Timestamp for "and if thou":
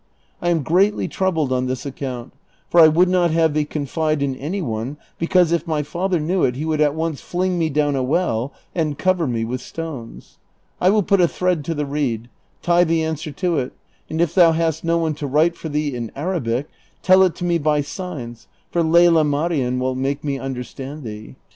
14.09-14.53